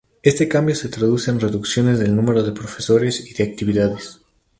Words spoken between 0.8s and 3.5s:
traduce en reducciones del número de profesores y de